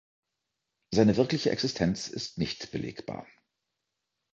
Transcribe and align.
Seine 0.89 1.15
wirkliche 1.15 1.51
Existenz 1.51 2.07
ist 2.07 2.39
nicht 2.39 2.71
belegbar. 2.71 3.27